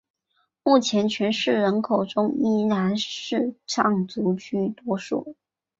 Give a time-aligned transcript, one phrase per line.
[0.63, 5.35] 目前全市人口中依然是藏族居多数。